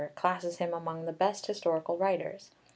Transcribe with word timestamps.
45), 0.01 0.15
classes 0.15 0.57
him 0.57 0.73
among 0.73 1.05
the 1.05 1.11
best 1.13 1.45
historical 1.45 1.95
writers. 1.95 2.49